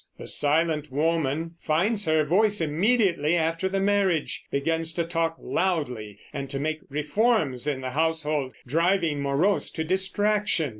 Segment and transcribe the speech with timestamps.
[0.17, 6.49] The silent woman finds her voice immediately after the marriage, begins to talk loudly and
[6.49, 10.69] to make reforms in the household, driving Morose to distraction.